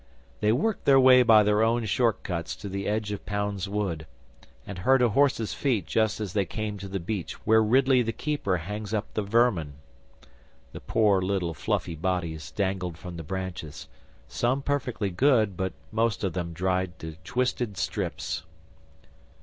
They 0.39 0.51
worked 0.51 0.85
their 0.85 0.99
way 0.99 1.21
by 1.21 1.43
their 1.43 1.61
own 1.61 1.85
short 1.85 2.23
cuts 2.23 2.55
to 2.55 2.67
the 2.67 2.87
edge 2.87 3.11
of 3.11 3.23
Pound's 3.23 3.69
Wood, 3.69 4.07
and 4.65 4.79
heard 4.79 4.99
a 5.03 5.09
horse's 5.09 5.53
feet 5.53 5.85
just 5.85 6.19
as 6.19 6.33
they 6.33 6.43
came 6.43 6.79
to 6.79 6.87
the 6.87 6.99
beech 6.99 7.33
where 7.45 7.61
Ridley 7.61 8.01
the 8.01 8.11
keeper 8.11 8.57
hangs 8.57 8.95
up 8.95 9.13
the 9.13 9.21
vermin. 9.21 9.73
The 10.71 10.81
poor 10.81 11.21
little 11.21 11.53
fluffy 11.53 11.93
bodies 11.93 12.49
dangled 12.49 12.97
from 12.97 13.15
the 13.15 13.21
branches 13.23 13.87
some 14.27 14.63
perfectly 14.63 15.11
good, 15.11 15.55
but 15.55 15.73
most 15.91 16.23
of 16.23 16.33
them 16.33 16.51
dried 16.51 16.97
to 16.97 17.17
twisted 17.23 17.77
strips. 17.77 18.41